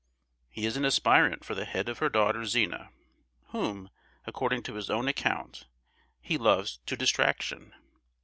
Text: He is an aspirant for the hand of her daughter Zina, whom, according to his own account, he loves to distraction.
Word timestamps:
He 0.49 0.65
is 0.65 0.77
an 0.77 0.83
aspirant 0.83 1.43
for 1.45 1.53
the 1.53 1.63
hand 1.63 1.87
of 1.87 1.99
her 1.99 2.09
daughter 2.09 2.43
Zina, 2.43 2.89
whom, 3.49 3.91
according 4.25 4.63
to 4.63 4.73
his 4.73 4.89
own 4.89 5.07
account, 5.07 5.67
he 6.19 6.39
loves 6.39 6.79
to 6.87 6.97
distraction. 6.97 7.71